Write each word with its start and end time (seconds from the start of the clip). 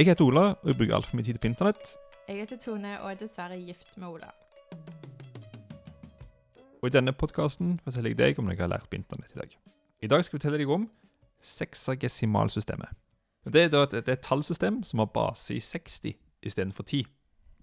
Jeg 0.00 0.06
heter 0.08 0.24
Ola, 0.24 0.42
og 0.62 0.68
jeg 0.70 0.76
bruker 0.78 0.94
altfor 0.96 1.18
mye 1.18 1.26
tid 1.26 1.36
på 1.36 1.48
internett. 1.50 1.90
Jeg 2.24 2.38
heter 2.38 2.56
Tone 2.56 2.94
og 3.02 3.10
er 3.10 3.18
dessverre 3.20 3.58
gift 3.60 3.90
med 4.00 4.06
Ola. 4.08 4.30
Og 6.80 6.86
i 6.88 6.92
denne 6.94 7.12
podkasten 7.12 7.74
forteller 7.84 8.14
jeg 8.14 8.16
deg 8.16 8.40
om 8.40 8.48
noe 8.48 8.54
jeg 8.54 8.62
har 8.62 8.70
lært 8.72 8.88
på 8.88 8.96
internett 8.96 9.34
i 9.36 9.40
dag. 9.42 9.52
I 10.00 10.08
dag 10.08 10.24
skal 10.24 10.38
jeg 10.38 10.40
fortelle 10.40 10.62
deg 10.62 10.72
om 10.72 10.86
seksagesimalsystemet. 11.44 12.96
Det 13.52 13.66
er 13.66 13.76
et, 13.76 13.98
et 14.00 14.24
tallsystem 14.24 14.80
som 14.88 15.04
har 15.04 15.12
base 15.12 15.58
i 15.58 15.60
60 15.60 16.16
istedenfor 16.48 16.88
10. 16.88 17.04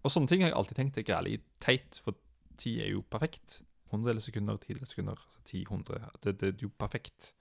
Og 0.06 0.14
sånne 0.14 0.30
ting 0.30 0.46
har 0.46 0.54
jeg 0.54 0.60
alltid 0.62 0.82
tenkt 0.84 1.02
er 1.02 1.10
gærent 1.10 1.50
teit, 1.66 1.98
for 2.06 2.22
10 2.62 2.84
er 2.86 2.94
jo 2.94 3.02
perfekt. 3.02 3.64
Hundredeler 3.90 4.22
sekunder, 4.22 4.62
tideler 4.62 4.86
sekunder, 4.86 5.18
altså 5.26 5.42
10, 5.42 5.66
100 5.72 6.06
det, 6.22 6.38
det 6.38 6.54
er 6.54 6.68
jo 6.68 6.70
perfekt 6.78 7.34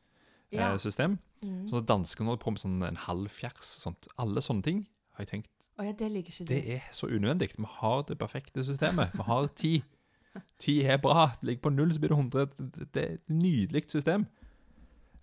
Ja. 0.57 0.73
eh, 0.73 0.79
system. 0.79 1.19
Mm. 1.43 1.67
Sånn 1.69 1.83
at 1.83 1.87
Danskene 1.91 2.27
holder 2.33 2.43
på 2.45 2.51
med 2.55 2.61
sånn 2.61 2.83
en 2.89 2.97
halv 2.97 3.29
fjers. 3.31 3.63
Sånt. 3.83 4.09
Alle 4.19 4.41
sånne 4.41 4.63
ting 4.63 4.87
har 5.17 5.25
jeg 5.25 5.29
tenkt 5.29 5.51
oh, 5.79 5.85
ja, 5.85 5.93
det 5.93 6.09
det 6.49 6.63
er 6.77 6.83
så 6.93 7.07
unødvendig. 7.07 7.51
Vi 7.57 7.65
har 7.69 8.03
det 8.09 8.19
perfekte 8.19 8.65
systemet. 8.65 9.13
Vi 9.13 9.23
har 9.23 9.47
ti. 9.55 9.83
Ti 10.59 10.83
er 10.85 10.99
bra. 10.99 11.31
Ligger 11.43 11.63
på 11.63 11.71
null, 11.73 11.93
så 11.93 12.01
blir 12.01 12.09
det 12.09 12.19
100. 12.19 12.47
Det- 12.59 12.93
Det 12.93 13.03
er 13.05 13.13
et 13.15 13.29
nydelig 13.29 13.85
system. 13.91 14.27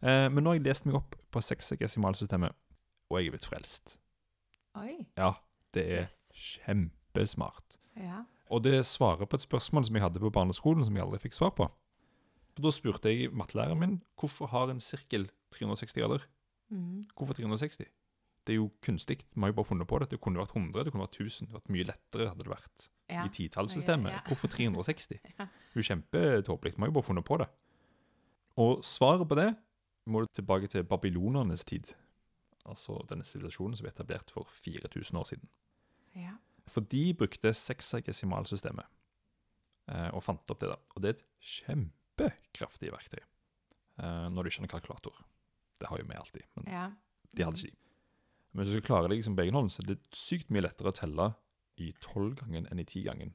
Eh, 0.01 0.29
men 0.29 0.43
nå 0.43 0.49
har 0.49 0.55
jeg 0.59 0.63
lest 0.65 0.85
meg 0.85 0.95
opp 0.95 1.15
på 1.31 1.39
seksdesimalsystemet, 1.41 2.51
og 3.09 3.17
jeg 3.19 3.27
er 3.27 3.31
blitt 3.37 3.45
frelst. 3.45 3.97
Oi. 4.75 5.05
Ja, 5.17 5.33
det 5.73 5.85
er 5.85 6.01
Yes. 6.01 6.59
kjempesmart. 6.65 7.77
Ja. 7.95 8.23
Og 8.51 8.63
det 8.63 8.83
svarer 8.85 9.25
på 9.25 9.35
et 9.37 9.41
spørsmål 9.45 9.85
som 9.85 9.95
jeg 9.95 10.03
hadde 10.03 10.19
på 10.19 10.31
barneskolen, 10.33 10.83
som 10.85 10.95
jeg 10.95 11.03
aldri 11.05 11.19
fikk 11.19 11.33
svar 11.33 11.51
på. 11.55 11.69
For 12.53 12.65
Da 12.65 12.71
spurte 12.73 13.09
jeg 13.09 13.33
mattelæreren 13.33 13.79
min 13.79 13.99
hvorfor 14.19 14.49
har 14.51 14.69
en 14.69 14.81
sirkel 14.83 15.29
360 15.55 15.93
grader. 15.97 16.25
Mm. 16.69 17.03
Hvorfor 17.17 17.33
360? 17.33 17.87
Det 18.43 18.53
er 18.53 18.59
jo 18.59 18.69
kunstig. 18.83 19.21
Vi 19.33 19.41
har 19.41 19.53
jo 19.53 19.55
bare 19.57 19.65
funnet 19.65 19.87
på 19.87 19.99
det. 19.99 20.09
Det 20.11 20.19
kunne 20.21 20.41
vært 20.41 20.55
100, 20.55 20.83
det 20.83 20.91
kunne 20.91 21.05
vært 21.05 21.19
1000. 21.19 21.47
Det 21.47 21.55
vært 21.55 21.73
mye 21.73 21.87
lettere 21.87 22.29
hadde 22.29 22.43
det 22.43 22.51
vært 22.51 22.87
ja. 23.09 23.23
i 23.23 23.31
titallssystemet. 23.31 24.11
Ja. 24.11 24.21
Hvorfor 24.27 24.51
360? 24.51 25.19
Ja. 25.39 25.47
Det 25.47 25.79
er 25.79 25.81
jo 25.81 25.87
kjempetåpelig. 25.87 26.75
Vi 26.75 26.83
har 26.83 26.91
jo 26.91 26.97
bare 26.99 27.09
funnet 27.09 27.25
på 27.25 27.37
det. 27.41 27.47
Og 28.61 28.83
svaret 28.85 29.27
på 29.27 29.37
det 29.39 29.49
må 30.05 30.21
du 30.21 30.27
tilbake 30.35 30.67
til 30.69 30.83
babylonernes 30.83 31.63
tid. 31.65 31.95
Altså 32.69 32.99
denne 33.09 33.25
sivilisasjonen 33.25 33.79
som 33.79 33.87
ble 33.87 33.93
etablert 33.95 34.31
for 34.31 34.47
4000 34.51 35.19
år 35.19 35.29
siden. 35.31 35.49
ja. 36.15 36.35
For 36.67 36.79
de 36.87 37.13
brukte 37.13 37.51
seksagesimalsystemet 37.51 38.85
eh, 39.91 40.09
og 40.15 40.23
fant 40.23 40.51
opp 40.51 40.61
det. 40.61 40.69
da. 40.71 40.77
Og 40.95 41.03
det 41.03 41.09
er 41.09 41.17
et 41.17 41.25
kjempekraftig 42.31 42.91
verktøy 42.93 43.21
uh, 44.01 44.27
når 44.31 44.43
du 44.43 44.49
ikke 44.49 44.61
har 44.63 44.67
en 44.67 44.73
kalkulator. 44.75 45.21
Det 45.79 45.89
har 45.89 45.99
jo 45.99 46.07
vi 46.09 46.17
alltid, 46.19 46.43
men 46.57 46.69
ja. 46.71 46.83
de 47.35 47.45
hadde 47.47 47.59
ikke 47.59 47.73
de. 47.73 47.79
Men 48.53 48.65
hvis 48.65 48.75
du 48.77 48.85
klarer 48.85 49.09
det 49.09 49.17
liksom 49.17 49.35
på 49.35 49.43
egen 49.43 49.57
hånd, 49.57 49.71
så 49.73 49.81
er 49.81 49.93
det 49.93 50.01
sykt 50.15 50.51
mye 50.53 50.61
lettere 50.63 50.91
å 50.91 50.95
telle 50.95 51.31
i 51.81 51.89
tolvgangen 52.05 52.67
enn 52.69 52.81
i 52.81 52.85
tigangen. 52.85 53.33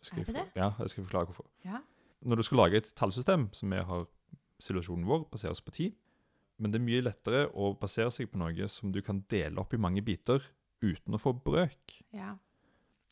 Skal 0.00 0.22
Er 0.22 0.28
det 0.28 0.36
jeg 0.36 0.46
det? 0.46 0.60
Ja, 0.60 0.68
jeg 0.78 0.92
skal 0.92 1.06
forklare 1.08 1.30
hvorfor. 1.30 1.48
Ja. 1.66 1.80
Når 2.22 2.40
du 2.40 2.46
skal 2.46 2.60
lage 2.62 2.78
et 2.78 2.92
tallsystem, 2.94 3.48
som 3.56 3.74
vi 3.74 3.80
har 3.90 4.06
situasjonen 4.62 5.08
vår, 5.08 5.26
baseres 5.32 5.60
på 5.64 5.74
ti, 5.74 5.88
men 6.60 6.70
det 6.70 6.78
er 6.78 6.84
mye 6.86 7.02
lettere 7.02 7.42
å 7.56 7.72
basere 7.80 8.12
seg 8.14 8.30
på 8.30 8.38
noe 8.38 8.68
som 8.70 8.92
du 8.92 9.00
kan 9.02 9.22
dele 9.32 9.58
opp 9.62 9.74
i 9.74 9.80
mange 9.80 10.04
biter 10.04 10.44
uten 10.84 11.16
å 11.16 11.20
få 11.20 11.34
brøk. 11.36 12.00
ja. 12.16 12.36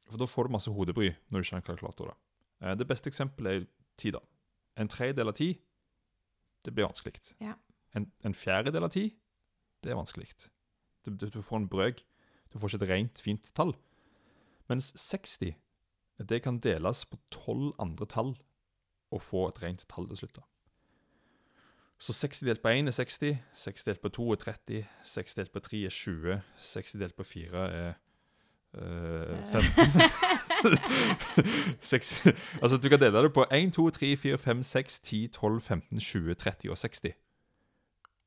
For 0.08 0.16
da 0.16 0.24
får 0.24 0.46
du 0.48 0.54
masse 0.54 0.72
hodebry 0.72 1.10
når 1.28 1.42
du 1.42 1.44
ikke 1.44 1.52
har 1.52 1.60
en 1.60 1.66
kalkulator. 1.66 2.06
da. 2.08 2.14
Eh, 2.64 2.74
Det 2.80 2.86
beste 2.88 3.10
eksempelet 3.10 3.50
er 3.52 3.66
ti. 4.00 4.10
da. 4.10 4.20
En 4.78 4.90
tredjedel 4.90 5.30
av 5.30 5.36
ti, 5.38 5.52
det 6.64 6.74
blir 6.74 6.86
vanskelig. 6.86 7.18
Ja. 7.42 7.56
En, 7.96 8.10
en 8.26 8.36
fjerdedel 8.36 8.86
av 8.86 8.92
ti, 8.94 9.08
det 9.82 9.92
er 9.92 9.98
vanskelig. 9.98 10.28
Du, 11.06 11.14
du, 11.26 11.40
får 11.42 11.62
en 11.62 11.70
brøk. 11.70 12.02
Du 12.52 12.58
får 12.58 12.74
ikke 12.74 12.84
et 12.84 12.90
rent, 12.92 13.22
fint 13.24 13.50
tall. 13.56 13.74
Mens 14.68 14.92
60, 15.00 15.54
det 16.28 16.42
kan 16.44 16.60
deles 16.62 17.04
på 17.08 17.18
tolv 17.32 17.72
andre 17.80 18.06
tall 18.10 18.34
og 19.14 19.22
få 19.24 19.46
et 19.48 19.60
rent 19.62 19.86
tall 19.88 20.08
til 20.10 20.22
slutt. 20.22 20.40
Så 21.98 22.14
60 22.14 22.44
delt 22.46 22.62
på 22.62 22.70
1 22.70 22.86
er 22.86 22.94
60, 22.94 23.38
60 23.58 23.88
delt 23.88 24.02
på 24.02 24.10
2 24.14 24.26
er 24.32 24.42
30, 24.44 24.84
60 25.02 25.34
delt 25.40 25.52
på 25.52 25.62
3 25.66 25.80
er 25.88 25.94
20, 25.94 26.36
60 26.62 27.00
delt 27.00 27.16
på 27.18 27.24
4 27.26 27.64
er 27.78 27.88
øh, 28.74 29.40
15 29.42 30.06
Seks- 31.80 32.26
Altså, 32.62 32.76
du 32.82 32.88
kan 32.88 33.00
dele 33.00 33.22
det 33.22 33.32
på 33.34 33.44
1, 33.50 33.72
2, 33.74 33.90
3, 33.90 34.16
4, 34.16 34.38
5, 34.38 34.62
6, 34.62 34.98
10, 35.00 35.26
12, 35.32 35.60
15, 35.62 36.00
20, 36.00 36.34
30 36.34 36.70
og 36.70 36.78
60. 36.78 37.12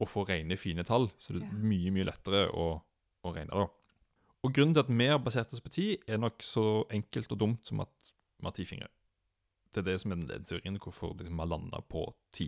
Og 0.01 0.07
få 0.09 0.23
rene, 0.29 0.57
fine 0.57 0.83
tall. 0.87 1.09
Så 1.19 1.33
det 1.35 1.43
er 1.43 1.51
mye, 1.61 1.91
mye 1.93 2.07
lettere 2.07 2.47
å, 2.49 2.69
å 3.23 3.33
regne, 3.35 3.51
da. 3.53 3.67
Og 4.41 4.53
grunnen 4.55 4.73
til 4.73 4.81
at 4.81 4.89
vi 4.89 5.05
har 5.11 5.19
basert 5.21 5.51
oss 5.53 5.61
på 5.61 5.69
10, 5.69 5.97
er 6.09 6.17
nok 6.17 6.41
så 6.41 6.63
enkelt 6.89 7.31
og 7.35 7.39
dumt 7.43 7.67
som 7.69 7.83
at 7.83 7.91
vi 8.41 8.47
har 8.47 8.55
ti 8.57 8.65
fingre. 8.65 8.87
Det 9.71 9.83
er 9.83 9.91
det 9.91 9.99
som 10.01 10.11
er 10.15 10.23
den 10.25 10.47
teorien 10.49 10.79
hvorfor 10.81 11.13
liksom, 11.13 11.35
vi 11.37 11.43
har 11.45 11.51
landa 11.51 11.83
på 11.85 12.07
10. 12.33 12.47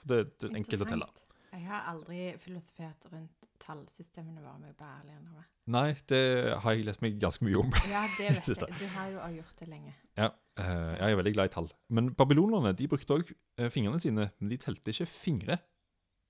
For 0.00 0.12
det, 0.12 0.20
det 0.40 0.50
er 0.52 0.60
enkelt 0.62 0.86
å 0.86 0.88
telle. 0.92 1.08
Jeg 1.52 1.64
har 1.66 1.86
aldri 1.90 2.18
filosofert 2.38 3.06
rundt 3.12 3.48
tallsystemene 3.58 4.40
våre, 4.44 4.58
må 4.60 4.68
jeg 4.70 4.76
bare 4.78 5.00
ærlig 5.00 5.16
innrømme. 5.16 5.44
Nei, 5.74 5.88
det 6.10 6.20
har 6.62 6.76
jeg 6.76 6.84
lest 6.86 7.02
meg 7.02 7.16
ganske 7.22 7.44
mye 7.46 7.58
om. 7.58 7.72
Ja, 7.90 8.04
det 8.18 8.28
vet 8.36 8.46
jeg. 8.52 8.76
Du 8.78 8.86
har 8.94 9.10
jo 9.10 9.24
gjort 9.40 9.58
det 9.58 9.68
lenge. 9.68 9.94
Ja, 10.18 10.28
eh, 10.62 10.92
jeg 11.00 11.10
er 11.10 11.18
veldig 11.20 11.32
glad 11.34 11.50
i 11.50 11.54
tall. 11.56 11.68
Men 11.90 12.12
babylonerne 12.14 12.72
de 12.78 12.86
brukte 12.90 13.18
òg 13.18 13.32
fingrene 13.74 14.00
sine, 14.02 14.28
men 14.38 14.52
de 14.52 14.58
telte 14.62 14.94
ikke 14.94 15.08
fingre. 15.10 15.58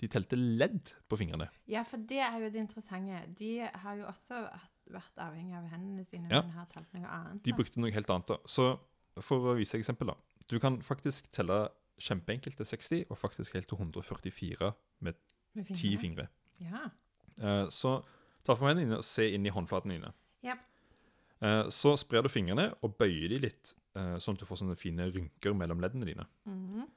De 0.01 0.09
telte 0.09 0.39
ledd 0.41 0.95
på 1.13 1.19
fingrene. 1.21 1.51
Ja, 1.69 1.83
for 1.85 2.01
det 2.09 2.23
er 2.25 2.39
jo 2.41 2.49
det 2.55 2.63
interessante. 2.63 3.21
De 3.37 3.51
har 3.69 3.99
jo 4.01 4.07
også 4.09 4.39
vært 4.91 5.21
avhengig 5.21 5.59
av 5.59 5.67
hendene 5.69 6.07
sine, 6.09 6.31
Ja. 6.33 6.41
men 6.41 6.55
har 6.57 6.65
talt 6.73 6.89
noe 6.97 7.05
annet. 7.05 7.43
De 7.45 7.53
brukte 7.53 7.77
noe 7.85 7.93
helt 7.93 8.09
annet. 8.09 8.27
da. 8.33 8.39
Så 8.49 8.71
for 9.21 9.53
å 9.53 9.57
vise 9.59 9.77
eksempel, 9.77 10.09
da. 10.09 10.17
Du 10.49 10.57
kan 10.59 10.81
faktisk 10.83 11.29
telle 11.37 11.69
kjempeenkelt 12.01 12.57
til 12.59 12.67
60, 12.67 13.05
og 13.11 13.19
faktisk 13.21 13.55
helt 13.59 13.69
til 13.71 13.79
144 13.79 14.73
med 15.07 15.19
ti 15.77 15.93
fingre. 16.01 16.29
Ja. 16.61 16.89
Uh, 17.41 17.67
så 17.73 17.99
ta 18.45 18.55
for 18.57 18.69
hendene 18.69 18.87
dine 18.89 19.01
og 19.01 19.07
se 19.07 19.27
inn 19.35 19.47
i 19.49 19.53
håndflatene 19.53 19.97
dine. 19.99 20.13
Ja. 20.47 20.57
Uh, 21.41 21.69
så 21.73 21.95
sprer 22.01 22.25
du 22.25 22.31
fingrene 22.33 22.71
og 22.85 22.97
bøyer 23.01 23.29
de 23.33 23.41
litt, 23.47 23.75
uh, 23.97 24.17
sånn 24.21 24.37
at 24.37 24.43
du 24.43 24.49
får 24.49 24.63
sånne 24.63 24.79
fine 24.81 25.09
rynker 25.13 25.57
mellom 25.57 25.81
leddene 25.83 26.09
dine. 26.09 26.27
Mhm. 26.49 26.89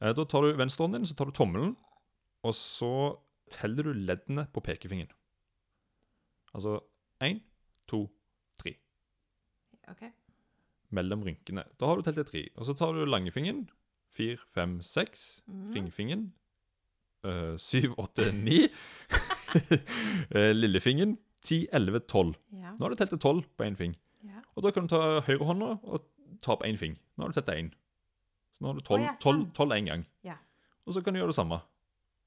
Eh, 0.00 0.12
Da 0.14 0.24
tar 0.24 0.42
du 0.42 0.52
venstrehånden 0.54 1.00
din, 1.00 1.06
så 1.10 1.16
tar 1.18 1.26
du 1.26 1.32
tommelen, 1.34 1.76
og 2.46 2.54
så 2.54 3.18
teller 3.50 3.88
du 3.88 3.92
leddene 3.92 4.44
på 4.52 4.62
pekefingeren. 4.62 5.10
Altså 6.54 6.78
én, 7.20 7.40
to, 7.90 8.04
tre. 8.56 8.76
OK. 9.90 10.04
Mellom 10.94 11.24
rynkene. 11.26 11.64
Da 11.80 11.88
har 11.90 11.96
du 11.98 12.02
telt 12.06 12.20
til 12.20 12.28
tre. 12.28 12.44
Og 12.56 12.68
så 12.68 12.76
tar 12.78 12.94
du 12.94 13.04
langfingeren. 13.08 13.66
Fire, 14.08 14.36
fem, 14.54 14.78
seks. 14.82 15.42
Ringfingen. 15.48 15.74
Ringfingeren. 15.74 16.32
eh, 17.24 17.56
syv, 17.58 17.94
åtte, 17.98 18.30
ni. 18.32 18.68
Eh, 20.30 20.52
Lillefingeren. 20.54 21.16
Ti, 21.40 21.62
elleve, 21.72 22.00
tolv. 22.10 22.34
Nå 22.52 22.74
har 22.82 22.90
du 22.92 22.96
telt 22.98 23.12
til 23.14 23.20
tolv 23.22 23.44
på 23.56 23.64
én 23.64 23.76
fing. 23.78 23.94
ja. 24.26 24.40
Og 24.56 24.64
da 24.66 24.72
kan 24.74 24.84
du 24.84 24.90
ta 24.92 25.20
høyrehånda 25.24 25.68
og 25.86 26.02
ta 26.44 26.52
opp 26.56 26.64
én 26.66 26.76
fing. 26.76 26.96
Nå 27.16 27.24
har 27.24 27.30
du 27.32 27.38
telt 27.38 27.52
én. 27.54 27.70
Så 28.52 28.64
nå 28.64 28.72
har 28.72 28.74
du 28.80 28.82
tolv 28.84 29.04
Å, 29.04 29.06
ja, 29.06 29.14
tolv- 29.22 29.46
tolv 29.56 29.72
én 29.76 29.86
gang. 29.88 30.02
Ja. 30.26 30.34
Og 30.84 30.92
så 30.96 31.02
kan 31.04 31.14
du 31.14 31.20
gjøre 31.20 31.30
det 31.32 31.38
samme. 31.38 31.60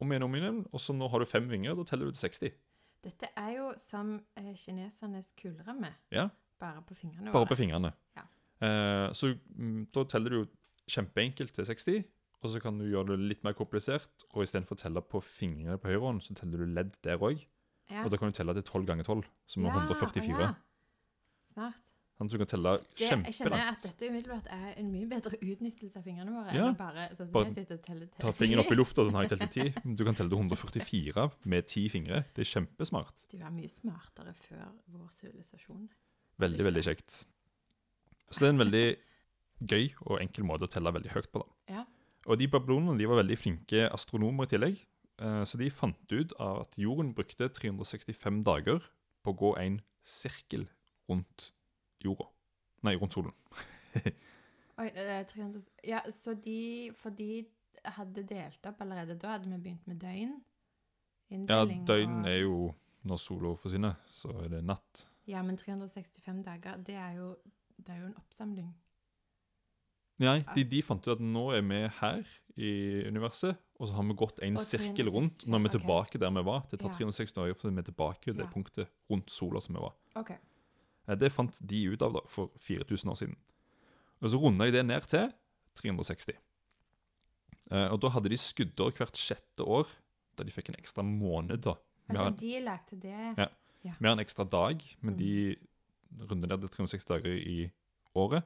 Om 0.01 0.11
igjen 0.15 0.23
om 0.25 0.35
igjen. 0.39 0.61
Og 0.71 0.79
så 0.81 0.95
nå 0.97 1.09
har 1.11 1.19
du 1.21 1.25
fem 1.29 1.49
vinger, 1.51 1.75
da 1.77 1.83
teller 1.85 2.07
du 2.09 2.15
til 2.15 2.23
60. 2.29 2.55
Dette 3.03 3.29
er 3.37 3.51
jo 3.57 3.67
som 3.81 4.15
eh, 4.39 4.53
kinesernes 4.55 5.33
kuleramme, 5.37 5.91
Ja. 6.13 6.29
bare 6.61 6.81
på 6.87 6.95
fingrene 6.95 7.33
Bare 7.33 7.45
på 7.49 7.57
fingrene. 7.59 7.91
Ja. 8.17 8.23
Eh, 8.61 9.11
så 9.17 9.33
mm, 9.57 9.87
da 9.93 10.03
teller 10.05 10.29
du 10.29 10.39
jo 10.39 10.47
kjempeenkelt 10.91 11.53
til 11.55 11.65
60, 11.69 12.03
og 12.41 12.49
så 12.49 12.59
kan 12.63 12.77
du 12.79 12.85
gjøre 12.89 13.13
det 13.13 13.19
litt 13.31 13.43
mer 13.45 13.53
komplisert. 13.57 14.25
Og 14.33 14.43
istedenfor 14.47 14.75
å 14.77 14.81
telle 14.81 15.01
på 15.05 15.21
fingrene 15.23 15.77
på 15.81 15.91
høyre 15.91 16.01
hånd, 16.07 16.23
så 16.25 16.33
teller 16.37 16.63
du 16.65 16.71
ledd 16.73 16.95
der 17.05 17.21
òg. 17.21 17.43
Ja. 17.91 18.05
Og 18.05 18.11
da 18.13 18.17
kan 18.17 18.31
du 18.31 18.35
telle 18.37 18.53
til 18.57 18.63
12 18.63 18.85
ganger 18.87 19.03
12, 19.07 19.23
som 19.51 19.65
er 19.65 19.69
Ja, 19.73 19.79
144. 19.85 20.39
ja. 20.39 20.53
Smart. 21.51 21.79
Sånn 22.21 22.27
at 22.29 22.33
du 22.35 22.37
kan 22.37 22.49
telle 22.51 22.71
kjempelangt. 23.01 23.25
jeg 23.25 23.33
kjenner 23.33 23.61
at 23.71 23.81
dette 23.81 24.07
umiddelbart 24.11 24.47
er 24.53 24.73
en 24.77 24.91
mye 24.93 25.07
bedre 25.09 25.37
utnyttelse 25.41 25.97
av 25.97 26.03
fingrene 26.05 26.29
våre 26.35 26.53
Ja. 26.53 26.67
enn 26.69 26.75
bare 26.77 27.07
sånn 27.09 27.17
som 27.25 27.31
Bare 27.33 27.45
jeg 27.49 27.53
sitter 27.55 27.75
og 27.79 27.81
teller 27.87 28.05
til 28.11 28.21
Ta 28.21 28.31
fingeren 28.31 28.59
opp 28.61 28.71
i 28.71 28.75
lufta, 28.77 29.01
sånn 29.05 29.13
har 29.17 29.23
jeg 29.25 29.31
telt 29.39 29.51
til 29.51 29.73
10. 29.73 29.95
Du 29.97 30.03
kan 30.05 30.13
telle 30.15 30.29
til 30.29 30.37
144 30.37 31.31
med 31.45 31.65
10 31.67 31.89
fingre. 31.89 32.25
Det 32.35 32.45
er 32.45 32.49
kjempesmart. 32.51 33.25
De 33.31 33.39
var 33.41 33.49
mye 33.49 33.67
smartere 33.73 34.33
før 34.37 34.67
vår 34.93 35.09
sivilisasjon. 35.17 35.89
Veldig, 36.39 36.63
veldig 36.69 36.83
kjekt. 36.85 37.23
Så 38.29 38.39
det 38.39 38.47
er 38.47 38.53
en 38.53 38.63
veldig 38.69 38.85
gøy 39.67 39.91
og 40.07 40.19
enkel 40.21 40.45
måte 40.47 40.67
å 40.67 40.71
telle 40.71 40.93
veldig 40.93 41.11
høyt 41.13 41.31
på. 41.31 41.41
da. 41.43 41.75
Ja. 41.75 41.85
Og 42.29 42.37
de 42.37 42.47
babylonene 42.47 42.97
de 42.99 43.07
var 43.09 43.21
veldig 43.23 43.37
flinke 43.37 43.87
astronomer 43.91 44.45
i 44.45 44.51
tillegg. 44.53 44.81
eh, 45.21 45.43
Så 45.45 45.57
de 45.57 45.69
fant 45.69 46.11
ut 46.11 46.33
at 46.39 46.77
jorden 46.77 47.13
brukte 47.13 47.49
365 47.49 48.43
dager 48.43 48.79
på 49.23 49.33
å 49.33 49.37
gå 49.37 49.57
en 49.61 49.81
sirkel 50.03 50.67
rundt 51.09 51.51
jorda. 52.03 52.27
Nei, 52.83 52.95
rundt 52.97 53.13
solen. 53.13 53.33
Oi, 54.81 54.87
er 54.95 55.23
300 55.29 55.61
Ja, 55.85 55.99
så 56.09 56.33
de 56.33 56.91
For 56.95 57.11
de 57.13 57.45
hadde 57.85 58.23
delt 58.25 58.65
opp 58.65 58.81
allerede 58.81 59.17
da? 59.19 59.35
Hadde 59.35 59.49
vi 59.49 59.57
begynt 59.57 59.87
med 59.89 59.99
døgn? 60.01 60.37
Ja, 61.49 61.63
døgn 61.65 62.25
er 62.27 62.41
jo 62.43 62.73
når 63.07 63.17
sola 63.17 63.55
forsvinner, 63.57 63.95
så 64.05 64.29
er 64.43 64.49
det 64.49 64.63
natt. 64.67 65.05
Ja, 65.25 65.41
men 65.41 65.57
365 65.57 66.43
dager, 66.45 66.77
det 66.77 66.95
er 66.99 67.15
jo, 67.17 67.29
det 67.77 67.89
er 67.95 68.01
jo 68.01 68.09
en 68.11 68.17
oppsamling. 68.19 68.67
Nei, 70.21 70.37
de, 70.55 70.63
de 70.69 70.81
fant 70.85 71.01
ut 71.07 71.13
at 71.15 71.19
nå 71.23 71.43
er 71.57 71.61
vi 71.65 71.81
her 71.99 72.21
i 72.61 72.71
universet, 73.07 73.57
og 73.79 73.87
så 73.89 73.95
har 73.97 74.03
vi 74.05 74.13
gått 74.19 74.39
en 74.45 74.57
Og 74.59 74.61
sirkel 74.63 75.07
365, 75.07 75.13
rundt. 75.15 75.45
Når 75.47 75.59
vi 75.63 75.65
er 75.65 75.71
ok. 75.71 75.77
tilbake 75.81 76.19
der 76.21 76.31
vi 76.35 76.43
var. 76.45 76.63
Det 76.69 76.79
tar 76.79 76.89
Ja. 76.91 76.95
360 76.99 77.33
dager 77.33 77.53
før 77.57 77.71
vi 77.73 77.79
er 77.81 77.87
tilbake 77.89 78.21
til 78.27 78.33
det 78.37 78.45
Ja. 78.45 78.51
punktet 78.53 78.87
rundt 79.09 79.29
sola 79.31 79.59
som 79.61 79.75
vi 79.75 79.81
var. 79.81 79.93
Ok. 80.15 80.31
Eh, 80.31 81.15
Det 81.15 81.31
fant 81.31 81.57
de 81.65 81.83
ut 81.93 82.01
av 82.01 82.13
da, 82.13 82.19
for 82.27 82.51
4000 82.59 83.09
år 83.11 83.17
siden. 83.17 83.35
Og 84.21 84.29
Så 84.29 84.37
runda 84.39 84.65
de 84.65 84.71
det 84.71 84.85
ned 84.85 85.01
til 85.07 85.31
360. 85.75 86.35
Eh, 87.71 87.87
Og 87.91 87.99
Da 88.01 88.09
hadde 88.09 88.29
de 88.29 88.37
skuddår 88.37 88.91
hvert 88.97 89.15
sjette 89.17 89.65
år, 89.65 89.87
da 90.37 90.43
de 90.43 90.51
fikk 90.51 90.69
en 90.69 90.75
ekstra 90.75 91.03
måned. 91.03 91.61
da. 91.61 91.73
Vi 92.07 92.15
Altså, 92.17 92.23
har, 92.23 92.31
de 92.31 92.59
lærte 92.61 92.99
det 92.99 93.37
Ja. 93.37 93.47
vi 93.99 94.07
har 94.07 94.13
en 94.13 94.19
ekstra 94.25 94.47
dag, 94.49 94.81
men 95.01 95.13
Mm. 95.15 95.17
de 95.17 95.55
rundet 96.27 96.49
ned 96.49 96.59
til 96.61 96.69
360 96.69 97.05
dager 97.05 97.31
i 97.33 97.71
året. 98.15 98.43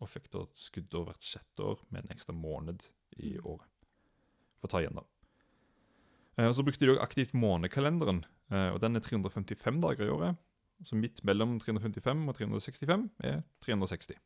Og 0.00 0.08
fikk 0.08 0.30
da 0.30 0.44
skuddår 0.54 1.06
hvert 1.08 1.24
sjette 1.24 1.64
år 1.64 1.78
med 1.90 2.04
en 2.04 2.12
ekstra 2.16 2.34
måned 2.36 2.86
i 3.18 3.36
Mm. 3.38 3.46
året. 3.46 3.66
For 4.60 4.68
å 4.68 4.70
ta 4.70 4.78
igjen, 4.82 4.94
da. 4.94 5.02
Eh, 6.38 6.46
Og 6.48 6.54
Så 6.54 6.62
brukte 6.64 6.80
de 6.84 6.92
òg 6.96 7.00
aktivt 7.00 7.32
månekalenderen, 7.32 8.24
eh, 8.50 8.70
og 8.74 8.80
den 8.80 8.96
er 8.96 9.00
355 9.00 9.80
dager 9.80 10.04
i 10.06 10.10
året. 10.10 10.36
Så 10.84 10.92
midt 10.94 11.24
mellom 11.24 11.58
355 11.58 12.28
og 12.28 12.34
365 12.36 13.10
er 13.24 13.42
360. 13.62 14.16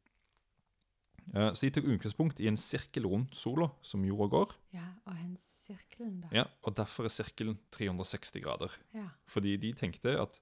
Eh, 1.34 1.52
Så 1.54 1.60
de 1.60 1.70
tok 1.70 1.84
utgangspunkt 1.84 2.40
i 2.40 2.48
en 2.48 2.56
sirkel 2.56 3.04
rundt 3.06 3.34
sola, 3.36 3.70
som 3.82 4.02
jorda 4.04 4.28
går. 4.30 4.54
Ja, 4.72 4.86
og 5.06 5.14
hens 5.14 5.44
sirkelen, 5.68 6.20
da. 6.22 6.28
Ja, 6.32 6.44
og 6.64 6.74
derfor 6.74 7.04
er 7.04 7.08
sirkelen 7.14 7.58
360 7.70 8.40
grader. 8.42 8.70
Ja. 8.92 9.08
Fordi 9.28 9.56
de 9.60 9.72
tenkte 9.72 10.18
at 10.20 10.40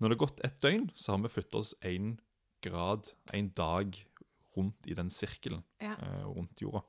når 0.00 0.08
det 0.10 0.18
har 0.18 0.26
gått 0.26 0.40
ett 0.44 0.58
døgn, 0.60 0.90
så 0.96 1.12
har 1.14 1.18
vi 1.22 1.28
flyttet 1.28 1.54
oss 1.54 1.74
én 1.82 2.18
grad, 2.62 3.12
én 3.32 3.52
dag, 3.54 3.94
rundt 4.56 4.86
i 4.90 4.94
den 4.98 5.10
sirkelen 5.10 5.62
Ja. 5.82 5.94
eh, 6.00 6.24
rundt 6.26 6.60
jorda. 6.62 6.82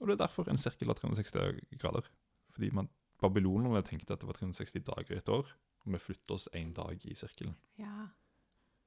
Og 0.00 0.08
det 0.08 0.16
er 0.16 0.26
derfor 0.26 0.48
en 0.50 0.58
sirkel 0.60 0.90
av 0.90 0.96
360 1.00 1.78
grader. 1.78 2.08
Fordi 2.52 2.70
man, 2.72 2.88
babylonerne 3.20 3.80
tenkte 3.84 4.12
at 4.12 4.20
det 4.20 4.26
var 4.28 4.34
360 4.36 4.82
dager 4.84 5.14
i 5.14 5.18
et 5.18 5.28
år, 5.28 5.46
og 5.86 5.92
vi 5.92 5.98
flytter 5.98 6.34
oss 6.34 6.48
én 6.54 6.72
dag 6.76 7.00
i 7.06 7.14
sirkelen. 7.14 7.56
ja. 7.78 8.08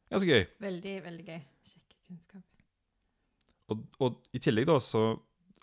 Ganske 0.09 0.25
gøy. 0.25 0.45
Veldig, 0.59 0.93
veldig 1.05 1.25
gøy. 1.27 1.41
Kjekk 1.69 1.91
kunnskap. 2.07 2.43
Og, 3.69 3.83
og 4.01 4.15
i 4.33 4.39
tillegg 4.41 4.65
da 4.65 4.79
så 4.81 5.01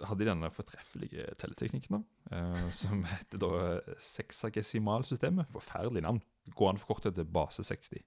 hadde 0.06 0.20
de 0.23 0.29
denne 0.29 0.50
fortreffelige 0.55 1.25
telleteknikken, 1.41 1.97
da, 1.97 2.37
eh, 2.37 2.70
som 2.81 3.03
heter 3.11 3.38
da 3.43 3.50
seksagesimalsystemet. 3.99 5.49
Forferdelig 5.50 6.03
navn. 6.06 6.20
Går 6.55 6.70
an 6.70 6.79
å 6.79 6.82
forkorte 6.85 7.11
det 7.11 7.25
til 7.25 7.32
base 7.35 7.64
60. 7.67 8.03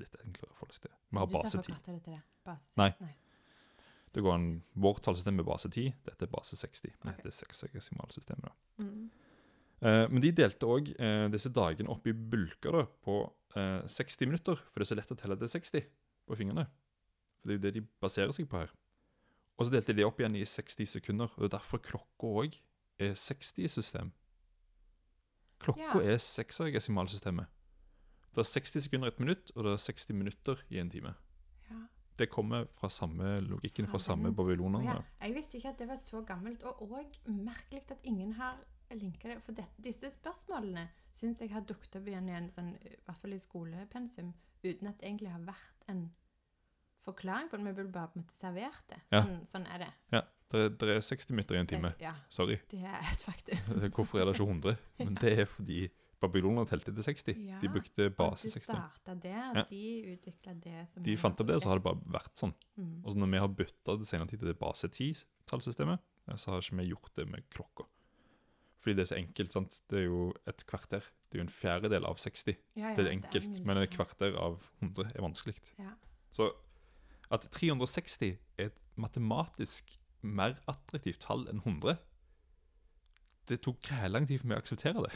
Litt 0.00 0.16
enklere 0.24 0.48
å 0.52 0.56
forholde 0.56 0.78
seg 0.78 0.86
til. 0.86 0.94
Vi 1.12 1.18
har 1.20 1.26
Du 1.28 1.32
sa 1.34 1.42
base 1.42 1.58
10. 1.58 1.62
forkortet 1.66 1.92
det 1.92 2.02
til 2.06 2.14
det. 2.16 2.22
Base. 2.48 2.68
Nei. 2.80 2.88
Nei. 3.02 3.12
Det 4.12 4.20
går 4.22 4.34
en, 4.34 4.62
Vårt 4.76 5.00
tallsystem 5.02 5.38
er 5.40 5.44
base 5.48 5.68
10, 5.72 5.94
dette 6.04 6.22
er 6.26 6.30
base 6.32 6.56
60. 6.56 6.82
Det 6.82 7.08
Ok. 7.08 7.16
heter 7.16 7.30
seksagesimalsystemet. 7.30 8.44
da. 8.44 8.84
Mm. 8.84 9.10
Eh, 9.82 10.08
men 10.12 10.20
de 10.20 10.30
delte 10.32 10.66
òg 10.68 10.92
eh, 11.00 11.28
disse 11.32 11.48
dagene 11.50 11.88
opp 11.88 12.06
i 12.06 12.12
bulker 12.12 12.72
da, 12.72 12.84
på 13.02 13.32
eh, 13.56 13.80
60 13.88 14.26
minutter, 14.28 14.54
for 14.56 14.78
det 14.78 14.84
er 14.86 14.94
så 14.94 14.98
lett 15.00 15.10
å 15.10 15.16
telle 15.18 15.36
til 15.40 15.48
60 15.48 15.86
på 16.28 16.36
fingrene. 16.36 16.66
For 17.40 17.48
det 17.48 17.52
er 17.54 17.58
jo 17.58 17.62
det 17.64 17.74
de 17.74 17.86
baserer 18.00 18.32
seg 18.32 18.46
på 18.48 18.58
her. 18.60 18.70
Og 19.58 19.66
så 19.66 19.72
delte 19.72 19.92
de 19.92 20.02
det 20.02 20.06
opp 20.06 20.20
igjen 20.20 20.36
i 20.36 20.44
60 20.44 20.86
sekunder, 20.86 21.32
og 21.34 21.38
det 21.42 21.48
er 21.52 21.58
derfor 21.58 21.78
klokka 21.82 22.30
òg 22.44 22.60
er 23.00 23.12
60-system. 23.14 24.12
Klokka 25.62 26.02
Ja. 26.02 26.12
er 26.14 26.18
seksagesimalsystemet. 26.18 27.46
Det 28.34 28.38
er 28.38 28.48
60 28.60 28.80
sekunder 28.86 29.06
i 29.06 29.12
et 29.12 29.20
minutt, 29.20 29.50
og 29.56 29.64
det 29.64 29.72
er 29.72 29.82
60 29.92 30.12
minutter 30.14 30.62
i 30.70 30.78
en 30.78 30.90
time. 30.90 31.14
Ja. 32.12 32.16
Det 32.18 32.28
kommer 32.30 32.66
fra 32.76 32.88
samme 32.92 33.40
logikken 33.40 33.86
fra 33.88 33.98
samme 33.98 34.28
den- 34.28 34.34
babylonerne. 34.36 34.84
Ja. 34.84 35.26
Jeg 35.26 35.34
visste 35.34 35.56
ikke 35.58 35.68
at 35.72 35.78
det 35.78 35.88
var 35.88 35.96
så 36.04 36.20
gammelt, 36.26 36.62
og 36.64 36.80
òg 36.90 37.18
merkelig 37.26 37.82
at 37.90 37.98
ingen 38.04 38.32
har 38.32 38.58
linka 38.92 39.28
det. 39.28 39.42
For 39.42 39.52
dette, 39.52 39.82
disse 39.82 40.10
spørsmålene 40.12 40.88
syns 41.14 41.40
jeg 41.40 41.50
har 41.50 41.60
dukket 41.64 41.96
opp 41.96 42.06
igjen 42.08 42.28
i 42.28 42.32
en 42.36 42.50
sånn, 42.50 42.74
i 42.84 42.96
hvert 43.06 43.18
fall 43.18 43.32
i 43.32 43.38
skolepensum, 43.38 44.34
uten 44.64 44.88
at 44.88 44.98
det 45.00 45.08
egentlig 45.08 45.30
har 45.32 45.40
vært 45.40 45.88
en 45.88 46.10
forklaring 47.04 47.48
på 47.50 47.56
det. 47.56 47.64
Vi 47.66 47.72
burde 47.72 47.92
bare 47.92 48.08
på 48.12 48.18
en 48.18 48.22
måte 48.24 48.36
servert 48.36 48.84
det. 48.92 49.00
Ja. 49.10 49.22
Sånn, 49.24 49.40
sånn 49.48 49.66
er 49.72 49.78
det. 49.86 49.90
Ja, 50.12 50.20
det 50.52 50.60
er, 50.60 50.68
det 50.82 50.88
er 50.96 51.00
60 51.00 51.30
minutter 51.34 51.54
i 51.56 51.58
en 51.58 51.66
time. 51.66 51.90
det. 51.96 52.04
Ja, 52.04 52.14
Sorry. 52.28 52.58
det 52.70 52.82
er 52.84 52.98
et 53.00 53.24
faktum. 53.24 53.58
Hvorfor 53.96 54.20
er 54.20 54.26
det 54.28 54.36
ikke 54.36 54.48
100? 54.50 54.76
Men 54.98 55.14
det 55.20 55.32
er 55.40 55.44
fordi 55.46 55.88
babylonerne 56.22 56.68
telte 56.70 56.92
til 56.94 57.04
60. 57.04 57.32
Ja, 57.48 57.58
De 57.62 57.68
brukte 57.72 58.06
base 58.10 58.16
base 58.16 58.48
de 58.48 58.52
60. 58.54 58.64
starta 58.70 59.14
der, 59.22 59.52
Ja. 59.58 59.64
de 59.70 59.82
utvikla 60.16 60.54
det 60.62 60.88
som 60.92 61.02
De 61.02 61.16
fant 61.16 61.40
opp 61.40 61.46
det, 61.50 61.60
så 61.62 61.68
har 61.72 61.78
det 61.80 61.84
bare 61.84 62.00
vært 62.06 62.34
sånn. 62.38 62.54
mm. 62.78 63.04
Og 63.04 63.12
så 63.12 63.18
når 63.18 63.30
vi 63.32 63.38
har 63.42 63.48
bytta 63.48 63.98
det 63.98 64.06
senere 64.08 64.28
tid 64.30 64.38
til 64.40 64.48
det 64.52 64.58
base 64.58 64.88
10-tallssystemet, 64.88 65.98
eh, 66.28 66.36
så 66.36 66.52
har 66.54 66.60
ikke 66.62 66.78
vi 66.80 66.88
gjort 66.92 67.14
det 67.16 67.28
med 67.28 67.42
klokka. 67.50 67.84
Fordi 68.82 68.96
det 68.96 69.02
er 69.04 69.14
så 69.14 69.18
enkelt. 69.20 69.52
sant? 69.52 69.80
Det 69.88 69.98
er 70.00 70.04
jo 70.08 70.32
et 70.46 70.64
kvarter. 70.66 71.02
Det 71.30 71.38
er 71.38 71.44
jo 71.44 71.46
en 71.46 71.48
fjerdedel 71.48 72.04
av 72.04 72.16
60. 72.18 72.56
ja, 72.76 72.94
Det 72.96 73.06
er 73.06 73.12
enkelt, 73.12 73.58
mye 73.60 73.64
men 73.66 73.76
et 73.78 73.90
kvarter 73.90 74.34
av 74.36 74.60
100 74.82 75.12
er 75.14 75.20
vanskelig. 75.22 75.54
Ja. 75.78 75.92
Så 76.32 76.50
at 77.30 77.46
360 77.52 78.38
er 78.58 78.64
et 78.66 78.80
matematisk 78.96 79.96
mer 80.22 80.58
attraktivt 80.68 81.20
tall 81.20 81.46
enn 81.48 81.60
100 81.62 81.98
Det 83.46 83.60
tok 83.62 83.88
lang 84.08 84.26
tid 84.26 84.38
for 84.40 84.46
meg 84.48 84.58
å 84.58 84.62
akseptere 84.62 85.02
det. 85.02 85.12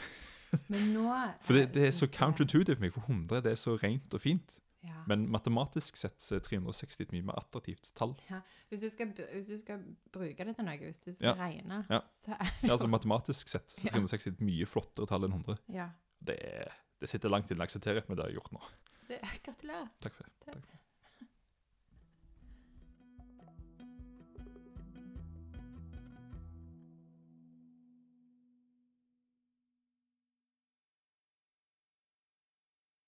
Men 0.71 0.93
nå 0.93 1.09
For 1.41 1.53
det, 1.57 1.73
det 1.75 1.87
er 1.87 1.91
så 1.95 2.07
counterintuitive 2.07 2.75
for 2.77 2.85
meg, 2.85 2.93
for 2.95 3.01
100 3.09 3.41
det 3.43 3.51
er 3.51 3.59
så 3.59 3.75
rent 3.81 4.13
og 4.13 4.21
fint. 4.23 4.59
Ja. 4.87 5.01
Men 5.09 5.25
matematisk 5.33 5.97
sett 5.99 6.21
så 6.23 6.37
er 6.37 6.43
360 6.45 7.01
et 7.03 7.11
mye 7.11 7.25
mer 7.27 7.39
attraktivt 7.41 7.89
tall. 7.97 8.13
Hvis 8.69 8.83
du, 8.85 8.89
skal, 8.93 9.09
hvis 9.33 9.47
du 9.49 9.57
skal 9.59 9.81
bruke 10.13 10.45
det 10.47 10.53
til 10.55 10.67
noe, 10.67 10.77
hvis 10.79 10.99
du 11.03 11.09
skal 11.13 11.31
Ja. 11.31 11.33
regne, 11.39 11.81
Ja. 11.89 11.99
så 12.23 12.31
er 12.37 12.43
det 12.45 12.67
Ja, 12.69 12.71
altså 12.77 12.87
Matematisk 12.87 13.49
sett 13.51 13.67
så 13.73 13.87
er 13.87 13.89
Ja. 13.91 13.99
360 13.99 14.27
et 14.35 14.41
mye 14.41 14.65
flottere 14.69 15.07
tall 15.09 15.25
enn 15.27 15.33
100. 15.33 15.57
ja. 15.73 15.89
Det, 16.23 16.37
det 17.01 17.09
sitter 17.09 17.29
langt 17.29 17.51
inne 17.51 17.61
å 17.61 17.67
akseptere, 17.67 18.01
men 18.07 18.15
det 18.17 18.23
har 18.25 18.31
jeg 18.31 18.39
gjort 18.39 18.53
nå. 18.53 18.61
Det, 19.09 19.19
gratulerer. 19.43 19.89
Takk 20.01 20.15
for 20.15 20.23
det. 20.23 20.31